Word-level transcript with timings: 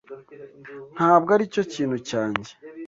Ntabwo 0.95 1.29
aricyo 1.35 1.61
kintu 1.73 1.97
cyanjye. 2.09 2.51